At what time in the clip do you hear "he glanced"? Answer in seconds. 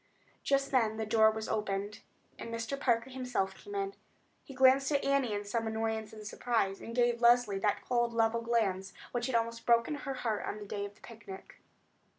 4.43-4.91